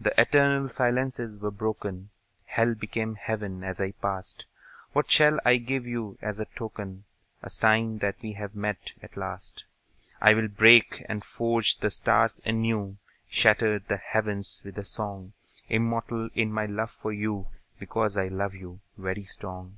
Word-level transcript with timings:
The 0.00 0.18
eternal 0.18 0.66
silences 0.70 1.36
were 1.38 1.50
broken; 1.50 2.08
Hell 2.46 2.74
became 2.74 3.16
Heaven 3.16 3.62
as 3.62 3.82
I 3.82 3.90
passed. 3.90 4.46
What 4.94 5.10
shall 5.10 5.38
I 5.44 5.58
give 5.58 5.86
you 5.86 6.16
as 6.22 6.40
a 6.40 6.46
token, 6.46 7.04
A 7.42 7.50
sign 7.50 7.98
that 7.98 8.22
we 8.22 8.32
have 8.32 8.54
met, 8.54 8.92
at 9.02 9.18
last? 9.18 9.66
I'll 10.22 10.48
break 10.48 11.04
and 11.06 11.22
forge 11.22 11.80
the 11.80 11.90
stars 11.90 12.40
anew, 12.46 12.96
Shatter 13.28 13.78
the 13.78 13.98
heavens 13.98 14.62
with 14.64 14.78
a 14.78 14.86
song; 14.86 15.34
Immortal 15.68 16.30
in 16.34 16.50
my 16.50 16.64
love 16.64 16.90
for 16.90 17.12
you, 17.12 17.48
Because 17.78 18.16
I 18.16 18.28
love 18.28 18.54
you, 18.54 18.80
very 18.96 19.24
strong. 19.24 19.76